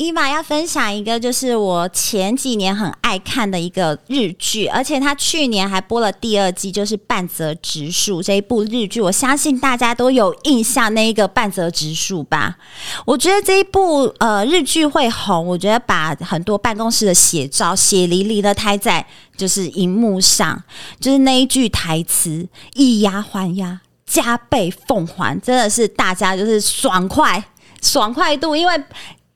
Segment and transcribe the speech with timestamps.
[0.00, 12.56] 伊玛要分享一个，就是我前几年很爱看的一个日剧，而且他去年还播了第二季，就是半泽直树这一部日剧，我相信大家都有印象那一个半泽直树吧。
[13.04, 20.64] 我觉得这一部呃日剧会红，我觉得把很多办公室的写照血淋淋的拍在就是荧幕上，
[20.98, 27.44] 就是那一句台词“以牙还牙，加倍奉还”，真的是大家就是爽快
[27.82, 28.72] 爽快度，因为。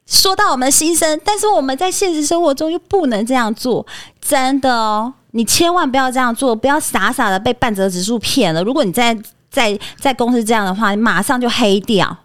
[0.07, 3.87] 说到我们的心声，但是我们在现实生活中又不能这样做，
[4.21, 5.13] 真的哦！
[5.31, 8.63] 你千万不要这样做，不要傻傻的被半泽直树骗了。
[8.63, 9.17] 如果你在
[9.51, 12.17] 在在公司这样的话，你马上就黑掉，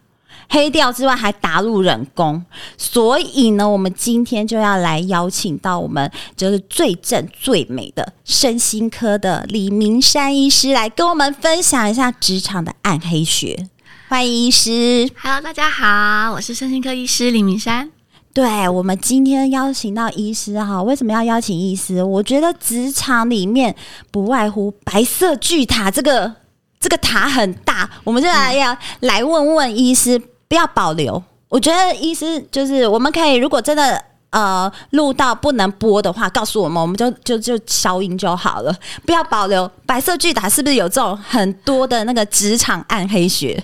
[0.49, 2.44] 黑掉之外还打入冷宫。
[2.77, 13.67] 所以呢，我们今天就要来邀请到我们就是最正最美的身心科的李明山医师来跟我们分享一下职场的暗黑学。
[14.09, 17.92] 欢迎医师，Hello，大家好，我是身心科医师李明山。
[18.33, 22.02] 对，我们今天邀请到医师哈，为什么要邀请医师？
[22.02, 23.75] 我觉得职场里面
[24.09, 26.33] 不外乎白色巨塔，这个
[26.80, 31.21] 这个塔很大，我们就来要、嗯、来问问医师，不要保留。
[31.47, 34.03] 我觉得医师就是我们可以，如果真的。
[34.31, 38.75] 呃，录到不能播的话，告诉我们，我们就就就消音就好了，
[39.05, 39.69] 不要保留。
[39.85, 43.63] 白色巨塔是不是有这种很多的那个职场暗黑学？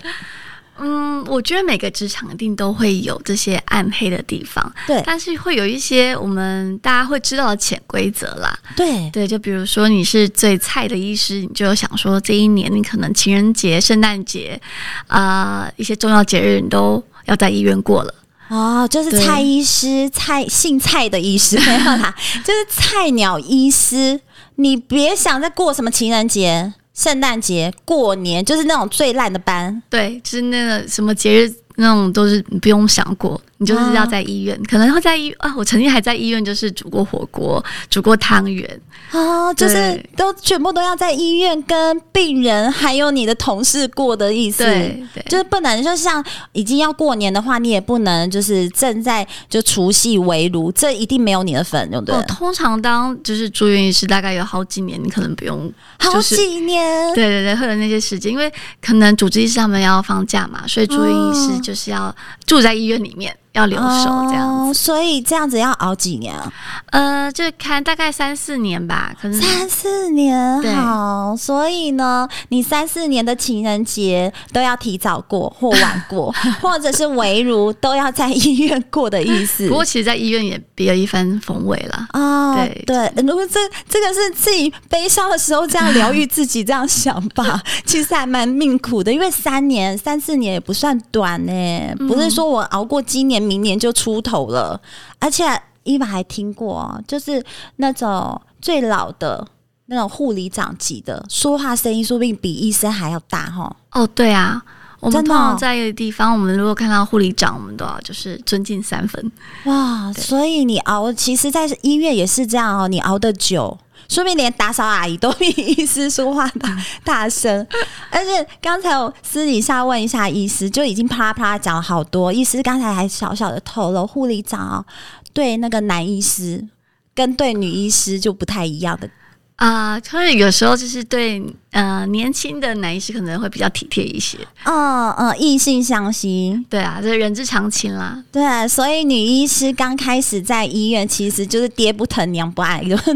[0.78, 5.02] 嗯，我觉得每个职场一定都会有这些暗黑的地方，对。
[5.06, 9.26] 但是会有一些我们大家会知道的潜规则啦，对对。
[9.26, 14.60] 就比如说你是最菜的医师，你就想说这一年你可能情人节、圣诞节
[15.06, 18.12] 啊、呃、一些重要节日你都要在医院过了。
[18.48, 22.14] 哦，就是蔡医师，蔡姓蔡的医师 没有啦，
[22.44, 24.20] 就是菜鸟医师。
[24.58, 29.82] 你别想再过什么情人节、圣诞节、过年，就是那种最烂的班。
[29.90, 33.38] 对，就是那个什么节日，那种都是你不用想过。
[33.58, 35.54] 你就是要在医院，哦、可能会在医啊。
[35.56, 38.80] 我曾经还在医院，就是煮过火锅，煮过汤圆
[39.12, 44.62] 哦，就是都全部都要在医院跟病人还有你的同事过的意思。
[44.62, 46.22] 对，对就是不能就像
[46.52, 52.14] 已经要过年的话，你也不能就是正在就除夕围炉，这一定没有你的份，对不对？
[52.14, 57.14] 哦，通常当就是住院医师，大概有好几年，你可能不用、就是、好几年。
[57.14, 58.52] 对对对，会有那些时间，因为
[58.82, 62.14] 可能主治医师他们要放假嘛，所以住院医师就是要
[62.44, 63.34] 住在医院里面。
[63.56, 66.52] 要留守这样、哦，所以这样子要熬几年啊？
[66.90, 71.34] 呃，就看大概三四年吧，可能三四年好。
[71.34, 76.30] 所以呢，你三四年的情人节都要提早过或晚过，
[76.60, 79.66] 或者是围炉都要在医院过的意思。
[79.68, 82.08] 不过，其实，在医院也别有一番风味了。
[82.12, 83.58] 哦，对对，如果这
[83.88, 89.10] 这个是自己悲伤的时候这样疗愈自己，这样想吧， 其实还蛮命苦的。
[89.10, 93.45] 因为三年、三四年也不算短呢、欸，不是说我熬过今年。
[93.46, 94.80] 明年就出头了，
[95.18, 95.44] 而且
[95.84, 97.42] 伊娃还听过，就是
[97.76, 99.46] 那种最老的
[99.86, 103.74] 那种护理长级的，说话声音说不定比医生还要大哈。
[103.92, 104.60] 哦，对啊，
[105.00, 109.32] 我们通常在一个地方，我们如果看到护理长，我们都要就是尊敬三分。
[109.64, 113.78] 哇，所以你熬，其实，在医院也是这样哦，你熬得久。
[114.08, 117.66] 说明连打扫阿姨都比医师说话大大声，
[118.10, 122.32] 而且刚才我私底下问一下医师，就已经啪啦啪啦讲了好多。
[122.32, 124.84] 医师刚才还小小的透露，护理长，
[125.32, 126.66] 对那个男医师
[127.14, 129.10] 跟对女医师就不太一样的
[129.56, 129.98] 啊。
[130.00, 131.42] 可是有时候就是对
[131.76, 134.38] 呃，年轻的男医师可能会比较体贴一些。
[134.64, 138.24] 嗯嗯，异性相吸，对啊，这是人之常情啦。
[138.32, 143.14] 对，所以女医师刚开始在医院，其实就是爹不疼娘不爱， 就是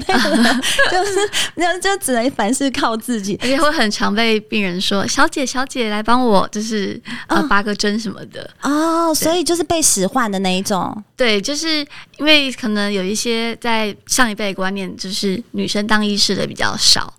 [1.55, 11.03] 那就只能凡事靠自己，而且会很常被病人说：“小姐，小姐，来帮我，就是呃拔个针什么的。”哦，所以就是被使唤的那一种。
[11.17, 11.79] 对，就是
[12.19, 17.11] 因为可能有一些在上一辈的观念，就是女生当医师的比较少。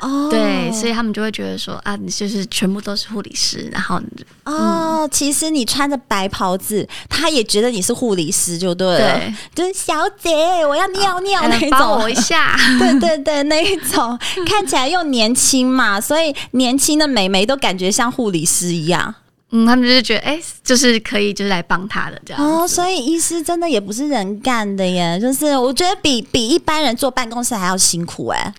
[0.00, 4.00] 哦，对，所以他们就会觉得说啊，你就是全部都是护理师，然后
[4.44, 14.18] 哦、嗯，其实你穿着白袍子，他也觉得你是护理师，就对了，对，就是小姐，我要尿尿那种，帮我一下， 对对对，那一种。
[14.46, 19.14] 看起来又年轻嘛，所以年轻的美眉都感觉像护理师一样，
[19.50, 28.52] 嗯，他们就是觉得哎、欸，就是可以就是来帮他的这样哦，所以医师真的也不是人干的耶，就是我觉得比比一般人坐办公室还要辛苦哎。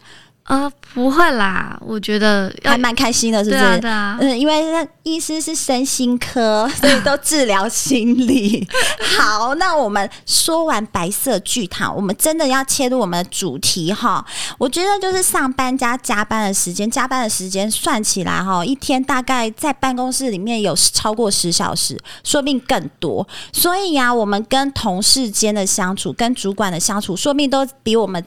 [0.52, 3.62] 呃，不会啦，我觉得还蛮开心的，是不是？
[3.62, 4.18] 对啊，对啊。
[4.20, 8.68] 嗯，因为那医师是身心科， 所以都治疗心理。
[9.18, 14.26] 好，那我们说完白色巨塔，我们真的要切入我们的主题哈。
[14.58, 23.26] 我觉得就是上班加加班的时间，加班的时间算起来哈，一天大概在办公室里面有超过十小时，说不定更多。
[23.54, 28.22] 所以呀、啊，我们跟同事间的相处，跟主管的相处，说不定都比我们。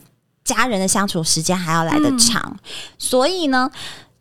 [0.45, 2.59] 家人的相处时间还要来得长，嗯，
[2.99, 3.71] 所以呢，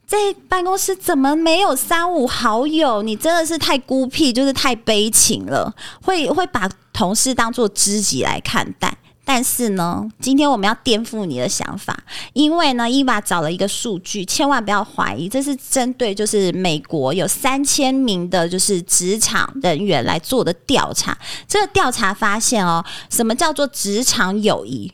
[0.07, 0.17] 在
[0.47, 3.01] 办公室怎么没有三五好友？
[3.03, 5.73] 你真的是太孤僻，就是太悲情了。
[6.01, 11.97] 会会把同事当做知己来看待，但是呢，今天我们要颠覆你的想法，
[12.31, 21.17] 因为呢伊娃找了一个数据，千万不要怀疑，这是针对就是美国有三千名的就是职场人员来做的调查。
[21.49, 24.89] 这个调查发现哦，什么叫做职场友谊？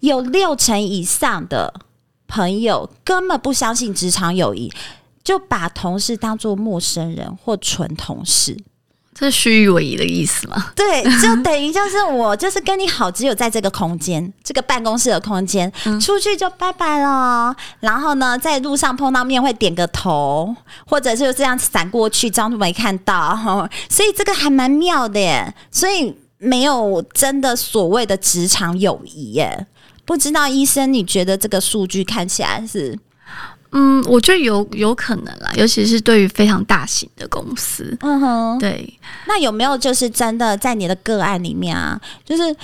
[0.00, 1.72] 有六成以上的
[2.28, 4.72] 朋友根本不相信职场友谊，
[5.22, 8.56] 就把同事当作陌生人或纯同事，
[9.14, 10.72] 这是虚与委蛇的意思吗？
[10.76, 17.56] 对，就等于就是我就是跟你好，只有在这个空间，这个办公室的空间，嗯，出去就拜拜了。
[17.80, 20.54] 然后呢，在路上碰到面会点个头，
[20.86, 23.68] 或者是这样闪过去，装作没看到。
[23.88, 29.66] 所以这个还蛮妙的耶，所以没有真的所谓的职场友谊耶。
[30.06, 32.98] 不知道医生，你觉得这个数据看起来是？
[33.72, 37.94] 嗯，我觉得有有可能啦，尤其是对于非常大型的公司。
[38.00, 38.98] 嗯哼，对。
[39.26, 42.00] 那有没有就是真的在你的个案里面啊？
[42.24, 42.56] 就是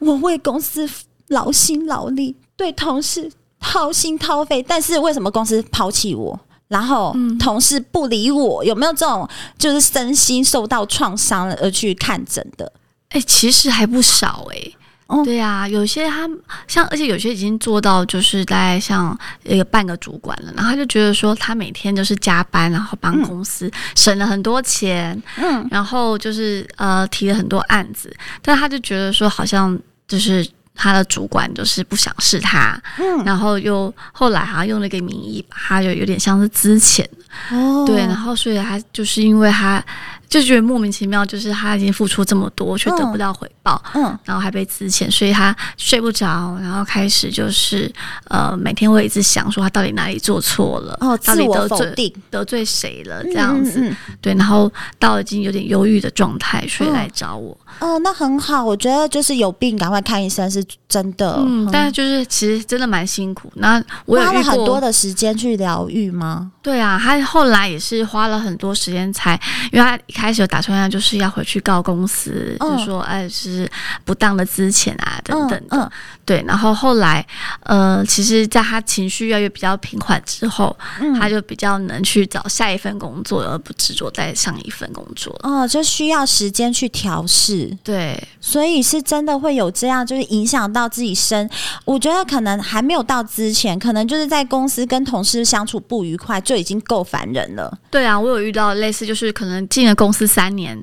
[0.00, 0.86] 我为公司
[1.28, 3.30] 劳心劳力，对同事
[3.60, 6.38] 掏心掏肺，但是为什么公司抛弃我？
[6.66, 12.70] 然后同事不理我，嗯，有没有这种就是身心受到创伤而去看诊的？
[13.10, 14.76] 哎、欸，其实还不少哎、欸。
[15.08, 16.28] 哦，对啊，有些他
[16.66, 29.76] 像，而且有些已经做到就是大概像一个半个主管了，然后他就觉得说他每天就是加班，然后帮公司省了很多钱，嗯，然后就是呃提了很多案子，但他就觉得说好像
[30.06, 37.02] 就是他的主管就是不想是他，嗯，然后又后来好像用了一个名义，他就有点像是资遣，
[37.50, 39.82] 哦，对，然后所以他就是因为他。
[40.28, 47.90] 就觉得莫名其妙，就是他已经付出这么多，却得不到回报，嗯，然后还被资遣，所以他睡不着，然后开始就是
[48.28, 57.56] 呃，每天会一直想说他到底哪里做错了，哦，到底得罪得罪谁了这样子，嗯嗯嗯，对，然后到已经有点忧郁的状态，所以来找我。
[57.80, 63.50] 哦，那很好，我觉得就是有病赶快看医生是真的，嗯，但是就是其实真的蛮辛苦。
[63.54, 66.50] 那我有花了很多的时间去疗愈吗？
[66.60, 69.40] 对啊，他后来也是花了很多时间才，
[69.72, 69.98] 因为他。
[70.18, 73.70] 开始有打算要，就是要回去告公司，嗯、就说，哎，是
[74.04, 75.90] 不当的资遣啊，等等的、嗯。
[76.24, 77.24] 对，然后后来，
[77.62, 85.34] 呃，其实，在他情绪越来越比较平缓之后、嗯，他就比较能去找下一份工作，而不执着在上一份工作。
[85.44, 87.74] 哦，就需要时间去调试。
[87.84, 91.48] 对，所以是真的会有这样，就是影响到自己身。
[91.86, 97.72] 我觉得可能还没有到之前，可能就是在公司跟同事相处不愉快，就已经够烦人了。
[97.90, 100.07] 对啊，我有遇到类似，就是可能进了公。
[100.08, 100.74] 公司三年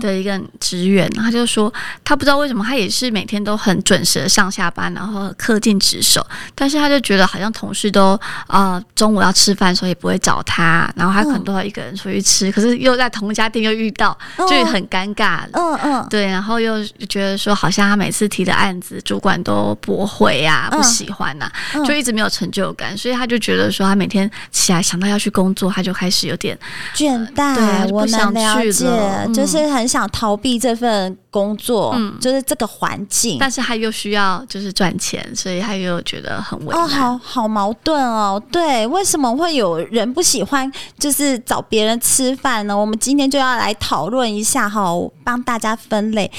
[0.00, 1.70] 的一个职员，嗯，他就说
[2.02, 15.40] 他不知道为什么，他也是每天都很准时的上下班，然后恪尽职守，但是他就觉得好像同事都啊、呃、中午要吃饭所以不会找他，然后他可能都要一个人出去吃，嗯，可是又在同一家店又遇到，就很尴尬。
[15.52, 21.52] 嗯嗯，对，然后又觉得说好像他每次提的案子，主管都驳回啊，不喜欢呐，
[21.86, 26.58] 就一直没有成就感，所以他就觉得说他每天起来想到要去工作，他就开始有点
[26.94, 28.69] 倦怠，对，不想去。
[28.72, 36.82] 解，嗯、就是很想逃避这份工作，嗯、就是这个环境，但是他又需要就是赚钱，所以他又觉得很为难。
[36.82, 38.42] 哦，好好矛盾哦。
[38.50, 42.76] 对，为什么会有人不喜欢就是找别人吃饭呢？
[42.76, 44.92] 我们今天就要来讨论一下哈，
[45.24, 46.30] 帮大家分类。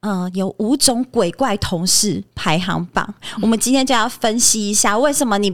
[0.00, 3.04] 嗯、呃，有五种鬼怪同事排行榜，
[3.34, 5.50] 嗯、我们今天就要分析一下，为什么你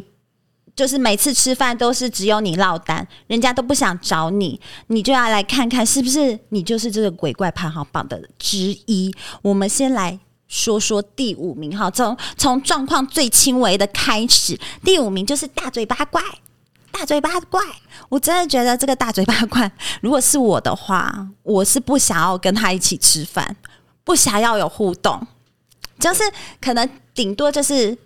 [0.74, 9.14] 就是每次吃饭都是只有你落单，人家都不想找你，你就要来看看是不是你就是这个鬼怪排行榜的之一。
[9.42, 16.22] 我们先来说说第五名哈，从从状况最轻微的开始，第五名就是大嘴巴怪，
[16.90, 17.60] 大嘴巴怪，
[18.08, 23.56] 我真的觉得这个大嘴巴怪，如果是我的话，我是不想要跟他一起吃饭。
[24.04, 25.24] 不想要有互动，
[26.00, 26.24] 就是
[26.60, 27.96] 可能顶多就是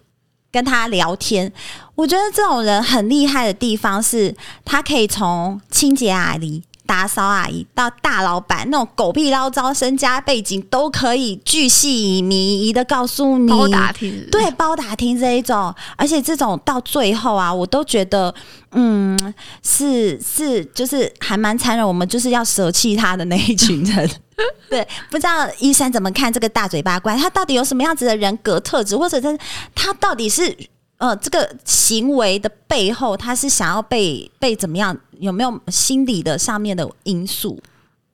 [0.57, 1.53] 跟他聊天。
[1.95, 4.35] 我觉得这种人很厉害的地方是，
[4.65, 13.51] 他可以从清洁阿姨、打扫阿姨到大老板，那种狗屁倒灶身家背景都可以巨细靡遗的告诉你。
[13.51, 18.35] 包打听，对，包打听这一种，而且这种到最后啊，我都觉得，
[18.73, 21.87] 嗯，是是，就是还蛮残忍。
[21.87, 24.11] 我们就是要舍弃他的那一群人。
[24.69, 29.39] 对，不知道医生怎么看这个大嘴巴怪，他到底有什么样子的人格特质，或者是
[29.75, 30.55] 他到底是
[30.99, 37.61] 呃这个行为的背后，他是想要被被怎么样，有没有心理的上面的因素？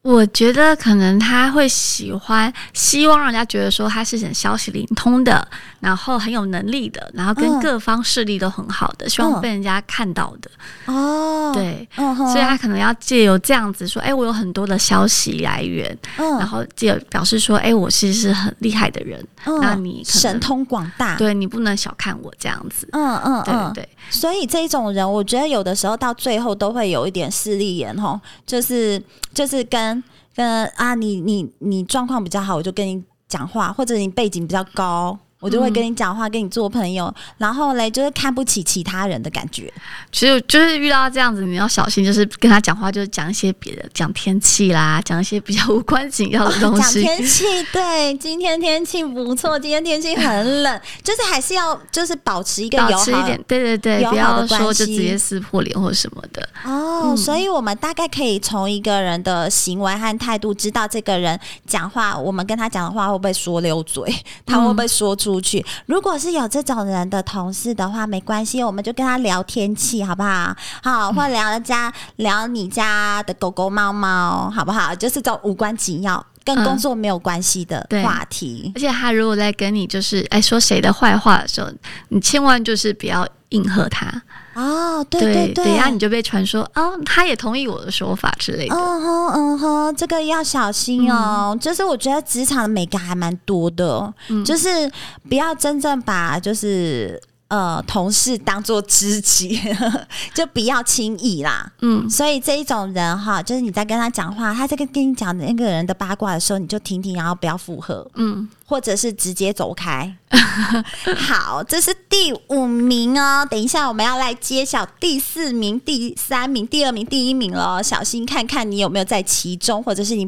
[0.02, 5.46] 我觉得可能他会喜欢，希望让人家觉得说他是很消息灵通的，
[5.78, 10.50] 然后很有能力的，然后跟各方势力都很好的，嗯、希望被人家看到的。
[10.86, 19.24] 哦，对，嗯、所以他可能要借由这样子说，哎、欸，我有很多的消息来源，嗯、然后借表示说，哎、欸，我其实是很厉害的人。
[19.44, 22.88] 嗯、那你神通广大，对，你不能小看我这样子。
[22.90, 23.88] 嗯嗯，嗯对对。
[24.10, 29.02] 所以这种人，我觉得有的时候到最后都会有一点势利眼吼，就是
[29.34, 30.02] 就是跟。
[30.34, 35.18] 跟啊，你你你状况比较好，我就跟你讲话，或者你背景比较高。
[35.42, 39.72] 我就会跟你讲话，跟你做朋友，然后嘞，就是看不起其他人的感觉。
[40.12, 47.02] 其实就是遇到这样子，你要小心，就是跟他讲话，就是讲一些别的，讲天气啦，讲一些比较无关紧要的东西。
[47.02, 56.48] 讲天气，对，今天天气不错，今天天气很冷，就是还是要就是保持一个友好，保持一点，对对对，不要说就直接撕破脸或什么的。
[56.64, 64.14] 哦，嗯、所以我们大概可以从一个人的行为和态度，知道这个人讲话，我们跟他讲的话会不会说溜嘴，
[64.46, 65.31] 他会不会说出。
[65.32, 70.54] 出去，如果是有这种人的同事的话，没关系，我们就跟他聊天气，好不好？
[70.82, 74.94] 好，或聊家、聊你家的狗狗、猫猫，好不好？
[74.94, 81.70] 就是这种无关紧要、跟工作没有关系的话题、而且他如果在跟你就是哎说谁的坏话的时候，
[82.08, 84.22] 你千万就是不要应和他。
[84.54, 88.74] 哦，对对对，等一下你就被传说哦，他也同意我的说法之类的。
[88.74, 91.52] 嗯哼嗯哼，这个要小心哦。
[91.54, 94.90] 嗯、就是我觉得职场的美感还蛮多的，嗯、就是
[95.28, 97.20] 不要真正把就是
[97.52, 99.60] 呃同事当做知己，
[100.32, 101.70] 就不要轻易啦。
[101.82, 108.10] 嗯，所以这一种人哈，就是你在跟他讲话，他在跟跟你讲那个人的八卦的时候，你就听听，然后不要附和。
[108.14, 108.48] 嗯。
[108.64, 110.16] 或者是直接走开。
[111.14, 113.46] 好，这是第五名哦。
[113.50, 117.82] 等一下，我们要来揭晓第四名、第三名、第二名、第一名了。
[117.82, 120.26] 小心看看你有没有在其中，或者是你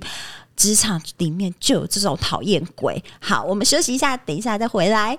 [0.55, 3.03] 职场里面就有这种讨厌鬼。
[3.19, 5.19] 好，我们休息一下，等一下再回来。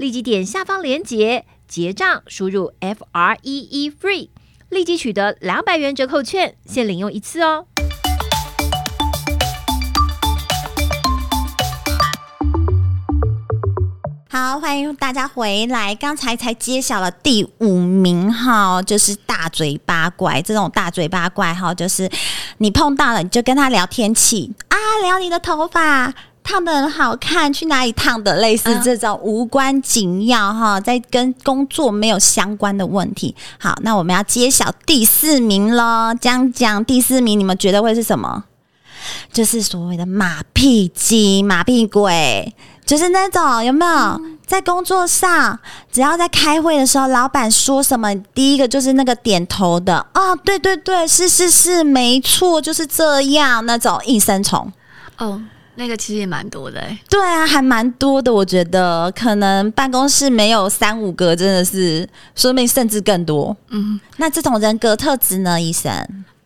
[0.00, 1.44] 立即点下方链接。
[1.68, 4.30] 结账输入 F R E E FREE，
[4.70, 7.66] 立即取得两百元折扣券，限领用一次哦。
[14.30, 15.94] 好，欢迎大家回来。
[15.94, 20.40] 刚才才揭晓了第五名哈，就是大嘴巴怪。
[20.40, 22.10] 这种大嘴巴怪哈，就是
[22.56, 26.14] 你碰到了，你就跟他聊天气啊，聊你的头发。
[26.50, 28.38] 烫的很好看，去哪里烫的？
[28.38, 33.36] 类似这种无关紧要哈，在跟工作没有相关的问题。
[33.60, 36.12] 好，那我们要揭晓第四名喽。
[36.20, 38.42] 讲讲第四名，你们觉得会是什么？
[39.32, 42.52] 就是所谓的马屁精、马屁鬼，
[42.84, 45.56] 就是那种有没有在工作上，
[45.92, 50.04] 只要在开会的时候，老板说什么，第一个就是那个点头的。
[50.14, 53.64] 哦，对对对，是是是，没错，就是这样。
[53.64, 54.72] 那种应声虫。
[55.18, 55.40] 哦。
[55.80, 58.30] 那个其实也蛮多的对啊，还蛮多的。
[58.30, 62.06] 我觉得可能办公室没有三五个，真的是
[62.36, 63.56] 说明甚至更多。
[63.70, 65.90] 嗯，那这种人格特质呢，医生？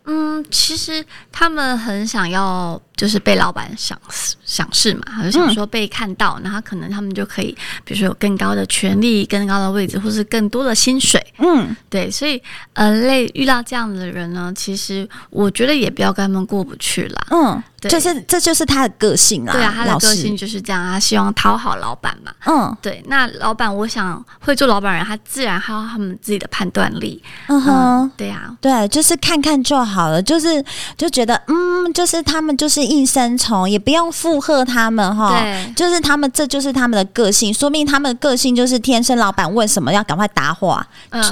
[0.06, 2.80] 嗯，其实他们很想要。
[2.96, 7.46] 就是被老板赏识赏识嘛，就想说被看到，然后可能他们就可以，
[7.84, 11.20] 比如说有更高的权利、更高的位置，或是更多的薪水。
[11.38, 12.40] 嗯，对，所以
[12.74, 17.26] 呃，类遇到这样的人呢，其实我觉得也不要跟他们过不去啦。
[17.30, 19.52] 嗯，对，就是这就是他的个性啊。
[19.52, 22.32] 对啊，他的个性就是这样，他希望讨好老板嘛。
[22.46, 27.20] 嗯，对，那老板，我想会做老板人，他自然还有他们自己的判断力。
[27.48, 30.64] 嗯哼，对呀，对，就是看看就好了，就是
[30.96, 32.84] 就觉得嗯，就是他们就是。
[32.84, 39.16] 应声虫也不用附和他们哈，对，就是他们，这就是他们的个性，说明他们的个性就是天生。
[39.16, 41.22] 老板问什么要赶快答话，嗯，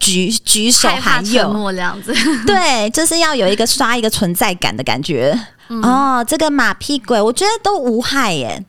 [0.00, 2.14] 举举手还有默这样子，
[2.46, 5.38] 对，就是要有一个刷一个存在感的感觉。
[5.72, 8.64] 嗯、哦，这个马屁鬼，我觉得都无害耶。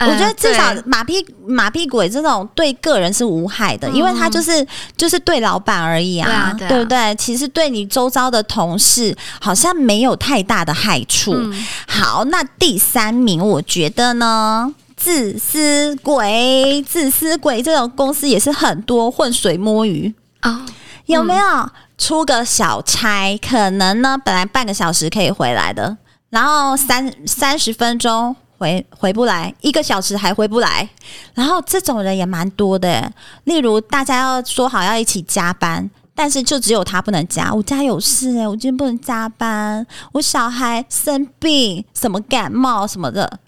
[0.00, 4.64] 我觉得至少马屁马屁鬼这种对个人是无害的，因为他就是
[4.96, 7.12] 就是对老板而已啊，对不对？
[7.16, 11.34] 其实对你周遭的同事好像没有太大的害处。
[11.88, 20.14] 好，那第三名，我觉得呢，自私鬼，自私鬼这种公司也是很多浑水摸鱼。
[20.42, 20.60] 哦，
[21.06, 21.68] 有没有？
[21.98, 23.36] 出个小差？
[23.38, 25.96] 可能呢，本来半个小时可以回来的，
[26.30, 28.34] 然后三三十分钟。
[28.60, 30.88] 回回不来，一个小时还回不来，
[31.32, 33.08] 然后这种人也蛮多的。
[33.44, 37.54] 例如，大家要说好要一起加班，但是就只有他不能加。
[37.54, 39.86] 我家有事诶，我今天不能加班。
[40.10, 43.38] 我小孩生病，什么感冒什么的，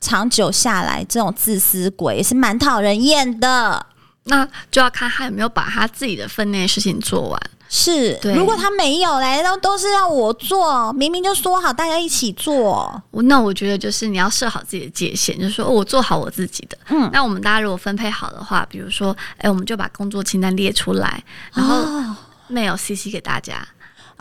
[0.00, 3.84] 长久下来，这种自私鬼也是蛮讨人厌的。
[4.26, 7.40] 那就要看他有没有把他自己的分内事情做完。
[7.74, 13.02] 是，如果他没有来，都都是要我做，明明就说好大家一起做。
[13.12, 16.76] 那我觉得就是你要设好自己的界限，就是说我做好我自己的。
[16.90, 21.24] 嗯，那我们大家如果分配好的话，比如说，哎，我们就把工作清单列出来，
[21.54, 22.14] 然后
[22.46, 23.66] 没有 CC 给大家，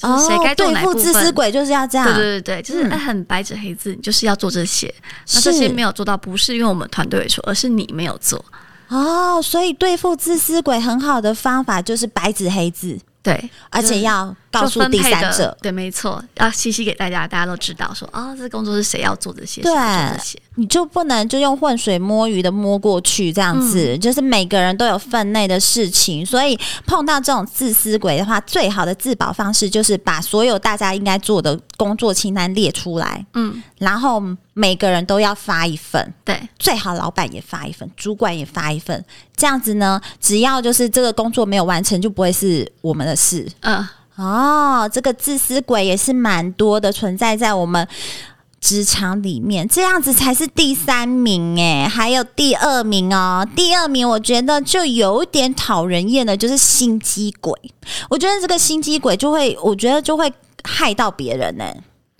[0.01, 0.95] 哦、就是谁该做哪部分。
[0.95, 2.07] 对付自私鬼就是要这样。
[2.07, 4.87] 对对对对，就是很白纸黑字，你就是要做这些。
[4.87, 8.41] 嗯、那这些没有做到，不是因为我们团队说，而是你没有做。
[8.87, 12.97] 哦，所以对付自私鬼很好的方法就是白纸黑字。
[13.23, 34.21] 对，而且要告诉第三者，对，没错，要信息给大家，大家都知道说，啊、哦，这工作是谁要做这些，对，这些，你就不能就用浑水摸鱼的摸过去这样子，嗯、就是每个人都有分内的事情，所以碰到这种自私鬼的话，最好的自保方式就是把所有大家应该做的工作清单列出来，嗯，然后
[34.53, 39.03] 每个人都要发一份，对，最好老板也发一份，主管也发一份，
[39.37, 43.87] 这样子呢，只要就是这个工作没有完成，就不会是我们的事，嗯。
[44.21, 47.87] 哦，这个自私鬼也是蛮多的，存在在我们
[48.59, 57.51] 职场里面，这样子才是第三名诶，还有第二名哦，第二名我觉得就有点讨人厌的，就是心机鬼。
[58.09, 60.31] 我觉得这个心机鬼就会，我觉得就会
[60.63, 61.65] 害到别人呢。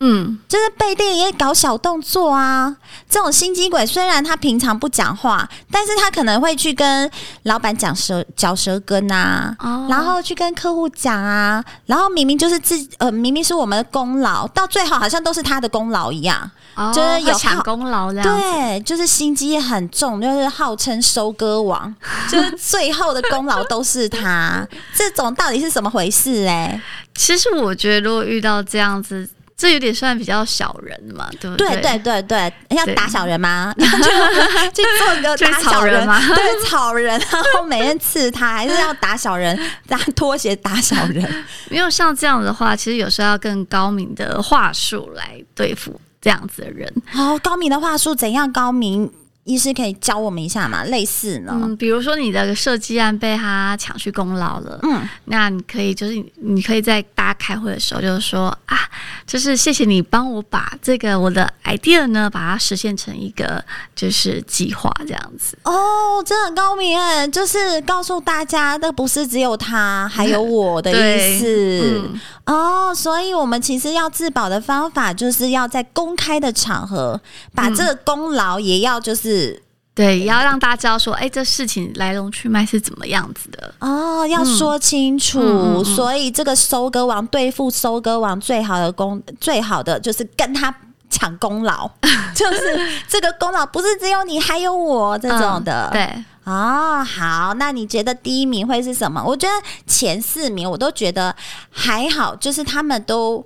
[0.04, 2.76] 嗯，就是背地里也搞小动作啊。
[3.08, 7.10] 这种心机鬼虽然他平常不讲话，但是他可能会去跟
[7.44, 18.40] 老板讲舌嚼舌根啊，哦、然后去跟客户讲啊，然后明明就是自呃明明是我们的功劳，到最后好像都是他的功劳一样，哦、就是有抢功劳这样。
[18.40, 21.94] 对，就是心机很重，就是号称收割王，
[22.28, 24.68] 就是最后的功劳都是他。
[24.96, 26.82] 这种到底是怎么回事哎？
[27.14, 29.30] 其实我觉得，如果遇到这样子。
[29.62, 31.68] 这有点算比较小人嘛，对不对？
[31.80, 33.72] 对对对对，要打小人吗？
[33.78, 33.86] 就
[34.84, 36.20] 去做一 个打小人吗？
[36.34, 39.56] 对，草人，然后每天刺他，还是要打小人，
[39.90, 41.24] 拿拖鞋打小人。
[41.70, 46.92] 没有像这样的话，其实有时候要更高明的话术来对付这样子的人。
[47.12, 49.12] 好，高明的话术怎样高明？
[49.44, 50.84] 医师可以教我们一下嘛？
[50.84, 58.78] 类似呢，嗯，比如说你的设计案被他抢去功劳了，嗯，那你可以就是你可以在大家开会的时候，就是说啊，
[59.26, 63.64] 就是谢谢你帮我把这个我的 idea 呢，把它实现成一个
[63.96, 65.58] 就是计划这样子。
[65.64, 72.02] 哦，真的很高明哎，就是告诉大家，那不是只有他，还有我的 意思。
[72.04, 77.20] 嗯、哦，所以我们其实要自保的方法，就是要在公开的场合
[77.56, 79.64] 把这个功劳也要就是。
[79.92, 85.40] 是，对，也要让大家知道说，哎，这事情来龙去脉是怎么样子的哦，要说清楚。
[85.40, 90.74] 嗯嗯、所以这个收割王对付收割王最好的功，最好的就是跟他
[91.10, 91.90] 抢功劳，
[92.34, 95.90] 就是这个功劳不是只有你，还有我这种的。
[95.92, 99.22] 嗯、对，哦，好，那你觉得第一名会是什么？
[99.22, 99.54] 我觉得
[99.86, 101.36] 前四名我都觉得
[101.70, 103.46] 还好，就是他们都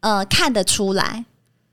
[0.00, 1.24] 呃看得出来。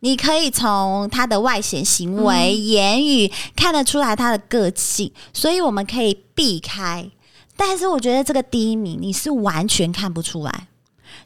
[0.03, 7.09] 你可以从他的外显行为、嗯、言语看得出来他的个性，所以我们可以避开。
[7.55, 10.67] 但是我觉得这个第一名你是完全看不出来，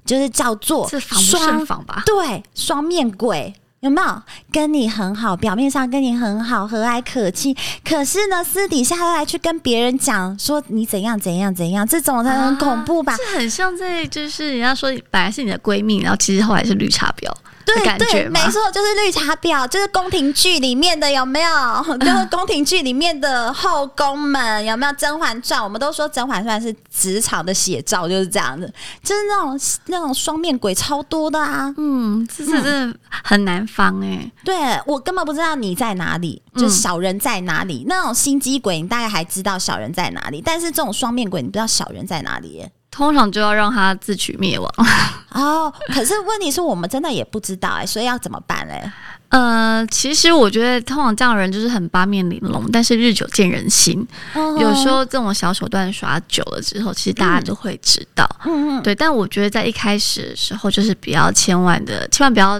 [0.05, 2.03] 就是叫做双防吧？
[2.05, 3.55] 对，双面鬼。
[3.79, 5.37] 有没有跟你很好？
[5.37, 13.15] 表面上跟你很好，和蔼可亲，可是呢，私底下来去跟别人讲说你怎样怎样怎样，这种才很恐怖吧？
[13.17, 17.31] 这、啊、很像在就是人家说本来是你的闺蜜，然后其实后来是绿茶婊。
[17.67, 21.49] 对对，没错，就是绿茶婊，就是宫廷剧里面的有没有？
[21.99, 24.91] 就是宫廷剧里面的后宫们有没有？
[24.95, 31.73] 《甄嬛传》我们都说《甄嬛传》是职场的写照，就是这样子，就是那种那种双面鬼超多的啊。
[31.77, 34.31] 嗯，这是真的很难防哎、欸。
[34.43, 37.83] 对，我根本不知道你在哪里，就小人在哪里。
[37.83, 42.71] 嗯、那种心机鬼，你大概还知道小人在哪里，但是这种双面鬼，你不知道小人在哪里耶。
[42.89, 44.71] 通常就要让他自取灭亡
[45.31, 45.71] 哦。
[45.93, 48.91] 可是问题是我们真的也不知道哎、欸，所以要怎么办嘞？
[49.29, 54.07] 呃，其实我觉得通常这样的人就是很八面玲珑，但是日久见人心。
[54.33, 58.25] 嗯、有时候这种小手段耍久了之后，其实大家都会知道。
[58.45, 58.95] 嗯嗯，对。
[58.95, 62.59] 但我觉得在一开始的时候，就是不要千万的，千万不要。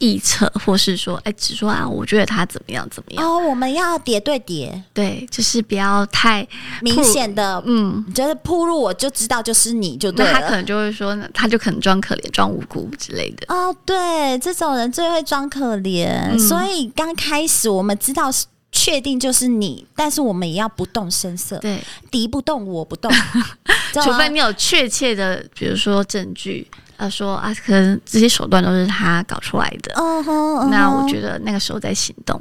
[0.00, 3.24] 臆测，或是说，哎、欸，只说啊，我觉得他怎么样怎么样。
[3.24, 6.46] 哦，我们要叠对叠，对，就是不要太
[6.80, 10.32] 明显的，嗯，就是铺路，我就知道就是你就对了。
[10.32, 13.54] 那他可能就会说，他就可能装可怜、装无辜之类的。
[13.54, 23.12] 哦，对，这种人最会装可怜，嗯、所以刚开始我们知道是确定就是你，但是我们也要不动声色，对，敌不动我不动，
[24.02, 26.66] 除非你有确切的，比如说证据。
[27.00, 29.94] 他说啊，可能这些手段都是他搞出来的。
[29.94, 30.68] Uh uh -huh.
[30.68, 32.40] 那我觉得那个时候在行动。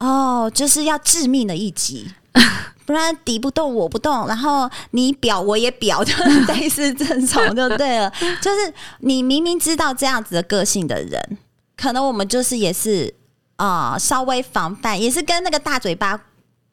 [0.00, 2.12] 哦、oh，就是要致命的一击，
[2.84, 8.12] 不然敌不动我不动，然后你表我也表，就是 类似这种就对了。
[8.40, 11.38] 就是你明明知道这样子的个性的人，
[11.76, 13.14] 可能我们就是也是
[13.54, 16.20] 啊、呃，稍微防范，也是跟那个大嘴巴。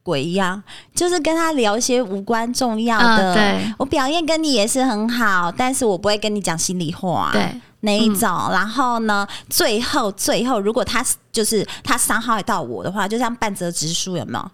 [0.09, 0.61] 鬼一样，
[0.95, 3.33] 就是跟他聊一些无关重要的。
[3.33, 7.29] 嗯、对，我表现跟你也是很好，但是我不会跟你讲心里话。
[7.31, 8.51] 对，那一种、嗯。
[8.51, 14.51] 然后呢，最后最后，如果他就是他伤害到我的话，就像半泽直树有没有？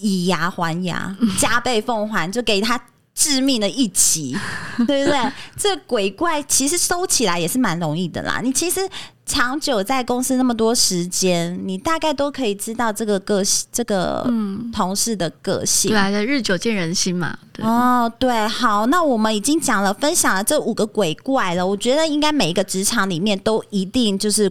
[0.00, 2.80] 以牙还牙， 加倍奉还，就给他
[3.18, 4.38] 致命的一击，
[4.86, 5.32] 对不对？
[5.56, 8.40] 这鬼怪其实收起来也是蛮容易的啦。
[8.40, 8.88] 你其实。
[9.30, 14.26] 长久在公司那么多时间，你大概都可以知道这个个性，这个
[14.72, 15.90] 同事的个性。
[15.90, 17.38] 对啊，日久见人心嘛。
[17.52, 17.62] 对。
[17.62, 21.66] 哦，对，好，那我们已经讲了，分享了这五个鬼怪了。
[21.66, 24.50] 我觉得应该每一个职场里面都一定就是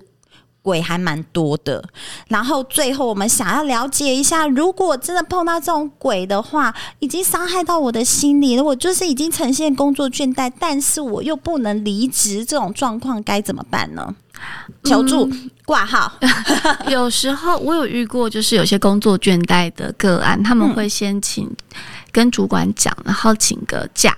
[0.67, 1.82] 鬼还蛮多的。
[2.27, 14.13] 然后最后我们想要了解一下，如果真的碰到这种鬼的话，已经伤害到我的心理了，我就是已经呈现工作倦怠，但是我又不能离职，这种状况该怎么办呢？
[14.84, 15.30] 求助
[15.65, 21.49] 挂号， 嗯、有时候我有遇过，就是有些工作倦怠的个案，他们会先请
[22.12, 24.15] 跟主管讲，然后请个假。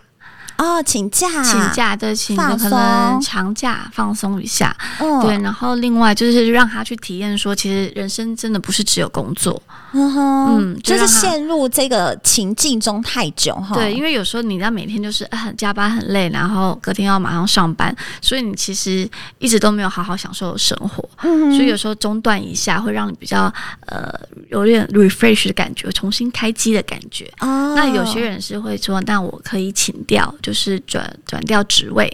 [0.59, 5.39] 哦，请假，请假对，请可能长假放松一下，嗯，对。
[5.39, 9.61] 然后另外就是让他去体验说，其实人生真的不是只有工作，
[9.93, 13.73] 嗯哼，嗯，就，就是陷入这个情境中太久哈。
[13.73, 23.43] 对，因为有时候你要每天就是很加班很累，然后隔天要马上上班，所以你其实一直都没有好好享受生活，嗯，所以有时候中断一下会让你比较
[23.85, 24.13] 呃
[24.49, 27.31] 有点 refresh 的感觉，重新开机的感觉。
[27.39, 30.35] 哦，那有些人是会说，那我可以请掉。
[30.41, 32.11] 就是转转调职位，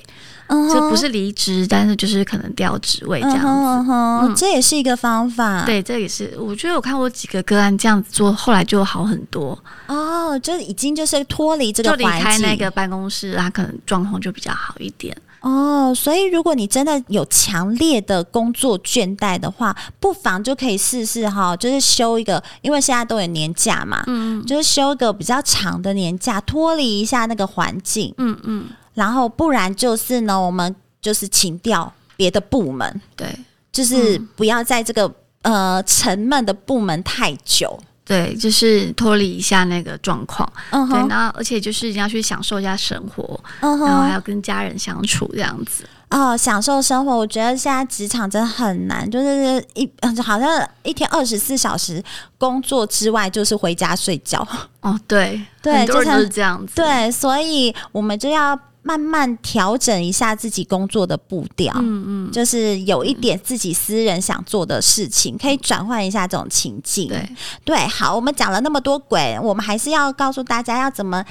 [0.47, 0.89] 这、uh-huh.
[0.89, 4.27] 不是离职，但是就是可能调职位这样子，uh-huh, uh-huh.
[4.27, 5.63] 嗯，这也是一个方法。
[5.65, 9.57] 对，这也是我觉得我看过几个个案这样子做，后来就好很多。
[9.87, 15.15] 哦、oh，就已经就是脱离这个环境，就离开那个办公室，他可能状况就比较好一点。
[15.45, 33.27] 哦、oh，所以如果你真的有强烈的工作倦怠的话，不妨就可以试试哈，就是休一个，因为现在都有年假嘛，嗯，就是休一个比较长的年假，脱离一下那个环境，嗯嗯，然后不然就是呢，我们就是请调别的部门，对，
[33.71, 35.05] 就是不要在这个、
[35.43, 37.79] 嗯、呃沉闷的部门太久。
[38.05, 40.91] 对，就是脱离一下那个状况，uh -huh.
[40.91, 43.23] 对，然后而且就是要去享受一下生活
[43.61, 43.85] ，uh -huh.
[43.87, 45.83] 然后还要跟家人相处这样子。
[46.11, 49.89] 哦，享受生活，我觉得现在职场真的很难，就是一
[50.21, 52.01] 好像一天二十四小时
[52.37, 54.47] 工作之外，就是回家睡觉。
[54.81, 56.75] 哦，对，对，很多人都是这样子。
[56.75, 58.57] 对，所以我们就要。
[58.87, 67.07] 慢慢调整一下自己工作的步调，嗯嗯，就是有一点自己私人想做的事情，可以转换一下这种情境。
[67.07, 67.27] 对
[67.63, 71.25] 对，好，我们讲了那么多鬼，我们还是要告诉大家要怎么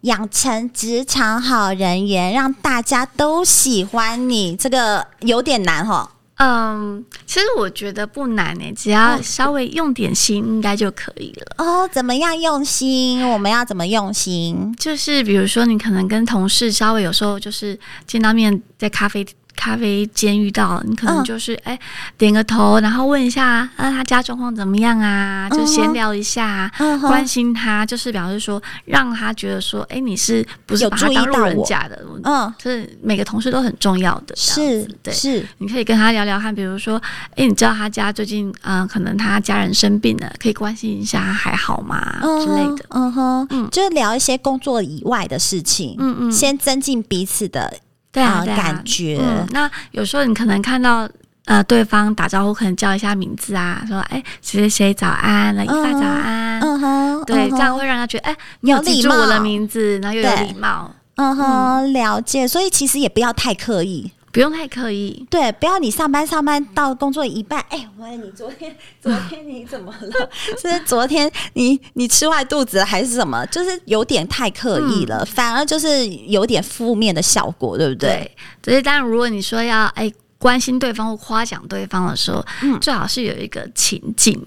[0.00, 4.56] 养成职场好人缘，让大家都喜欢你。
[4.56, 6.10] 这个有点难哈。
[6.38, 11.64] 嗯，其实我觉得不难诶，只要稍微用点心，应该就可以了。
[11.64, 13.26] 哦，怎么样用心？
[13.28, 14.74] 我们要怎么用心？
[14.78, 19.26] 就是比如说，你可能跟同事稍微有时候就是见到面，在咖啡。
[19.56, 21.80] 咖啡间遇到你，可能就是哎、嗯欸，
[22.18, 25.48] 点个头，然后问一下啊，他家状况怎么样啊？
[25.50, 32.04] 就闲聊一下，嗯、关心他，就是表示说，让他觉得说，哎、欸，你是不是把他当路人甲的？
[32.22, 42.18] 嗯，就是每个同事都很重要的，是，对，是，你可以跟他聊聊看，比如说，哎、欸，你知道他家最近啊、呃，可能他家人生病了，可以关心一下还好吗？
[42.22, 47.72] 嗯、之类的，嗯哼，嗯，就是聊一些工作以外的事情，嗯嗯，先增进彼此的。
[48.16, 49.46] 对啊，对啊，感觉、嗯。
[49.50, 51.06] 那有时候你可能看到
[51.44, 62.48] 呃对方打招呼，可能叫一下名字啊，说哎谁谁谁早安，来一发早安，嗯哼，对，这样会让他觉得哎你有记住我的名字，然后又有礼貌，嗯哼，了解。
[62.48, 64.10] 所以其实也不要太刻意。
[64.36, 70.30] 不用太刻意，对，不要你上班上班到工作一半，哎，我问你昨天 昨天你怎么了？
[70.60, 73.46] 是昨天你你吃坏肚子还是什么？
[73.46, 78.30] 就是有点太刻意了，嗯、反而就是有点负面的效果，对不对？
[78.60, 84.46] 对，所以当然如果你说要哎关心对方或夸奖对方的时候，嗯，最好是有一个情境。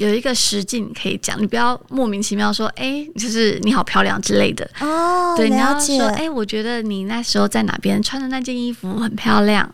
[0.00, 5.34] 有一个实际你可以讲，你不要莫名其妙说，哎、欸，就是你好漂亮之类的哦。
[5.36, 9.70] 对，你要说，哎、欸，我觉得你那时候在哪边穿的那件衣服很漂亮，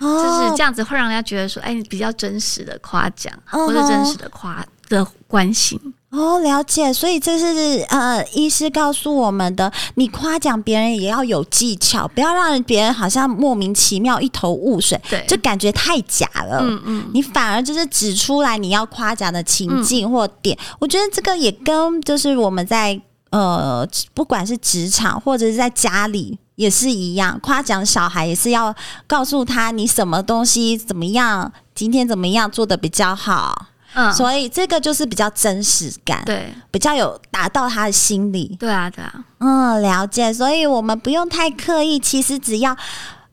[0.00, 5.80] 哦、就是这样子会让人家觉得说，哎、欸，你比较真实的夸奖、哦、或者真实的夸的关心。
[6.10, 16.60] 哦，了解，所以这是呃，医师告诉我们的，你夸奖别人也要有技巧，不要让别人好像莫名其妙一头雾水，对，就感觉太假了。
[16.62, 28.74] 嗯嗯，你反而就是指出来你要夸奖的情境或点，嗯、我觉得这个也跟就是我们在呃，不管是职场或者是在家里也是一样，夸奖小孩也是要
[29.06, 33.66] 告诉他你什么东西怎么样，今天怎么样做的比较好。
[33.98, 38.56] 嗯，所以这个就是比较真实感，对，比较有达到他的心理。
[38.60, 40.32] 对啊，对啊，嗯，了解。
[40.32, 42.76] 所以我们不用太刻意，其实只要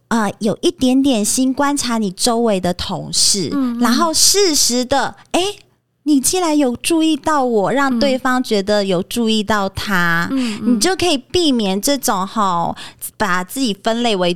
[0.07, 5.41] 呃有一点点心观察你周围的同事，然后适时的，哎，
[6.03, 12.75] 你既然有注意到我，让对方觉得有注意到他，嗯嗯，你就可以避免这种哈，
[13.17, 14.35] 把自己分类为。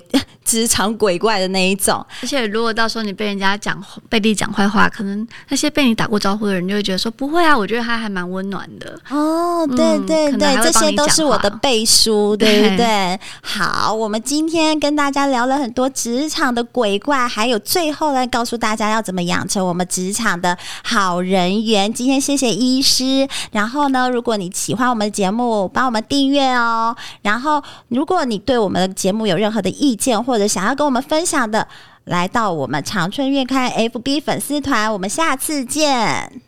[0.50, 9.00] 职场鬼怪的那一种，而且如果到时候你被人家讲背地讲坏话，可能那些被你打过招呼的人就会觉得说不会啊，我觉得他还蛮温暖的。
[9.10, 12.78] 哦，对对对，这些都是我的背书，对不对？
[12.78, 21.94] 对好，我们今天跟大家聊了很多职场的鬼怪，还有最后来告诉大家要怎么养成我们职场的好人缘。
[21.94, 26.96] 今天谢谢医师，然后呢，如果你喜欢我们的节目，帮我们订阅哦。
[27.22, 31.67] 然后，如果你对我们的节目有任何的意见或者想要跟我们分享的，
[32.06, 36.41] 来到我们长春月刊 FB 粉丝团，我们下次见。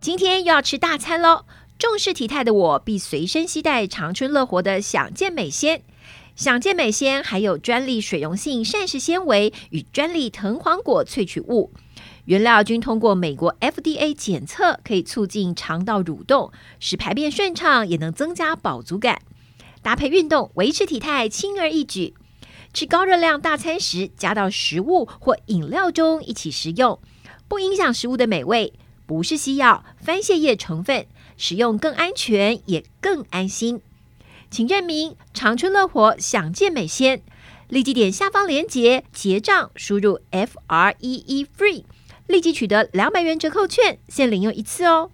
[0.00, 1.44] 今天又要吃大餐喽！
[1.78, 5.82] 重视体态的我，必随身携带长春乐活的享健美纤。
[6.36, 11.70] 享健美纤含有专利水溶性膳食纤维与专利藤黄果萃取物。
[12.30, 19.20] 原料均通过美国 FDA 检测，可以促进肠道蠕动，使排便顺畅，也能增加饱足感。
[19.82, 22.14] 搭配运动，维持体态轻而易举。
[22.72, 27.00] 吃高热量大餐时，加到食物或饮料中一起食用，
[27.48, 28.74] 不影响食物的美味。
[29.06, 33.80] 不是西药，番泻叶成分，使用更安全，也更安心。
[34.48, 37.22] 请认明长春乐活享健美纤，
[37.66, 41.82] 立即点下方链接结账，输入 F R E E FREE。
[42.30, 45.10] 立即取得两百元折扣券，限领用一次哦。